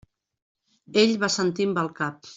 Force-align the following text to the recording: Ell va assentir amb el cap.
Ell 1.03 1.13
va 1.25 1.31
assentir 1.31 1.69
amb 1.69 1.83
el 1.83 1.93
cap. 2.01 2.29